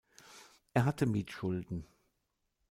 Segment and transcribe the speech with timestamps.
[0.73, 1.85] Er hatte Mietschulden.